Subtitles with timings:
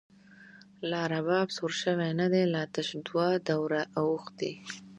[0.89, 4.53] لا رباب سور شوۍ ندۍ، لا تش دوه دوره اوښتۍ